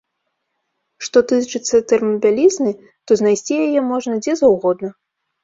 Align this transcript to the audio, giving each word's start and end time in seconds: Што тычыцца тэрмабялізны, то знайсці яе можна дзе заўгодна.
Што 1.07 1.21
тычыцца 1.31 1.81
тэрмабялізны, 1.91 2.71
то 3.05 3.11
знайсці 3.21 3.53
яе 3.67 3.79
можна 3.93 4.19
дзе 4.23 4.33
заўгодна. 4.43 4.89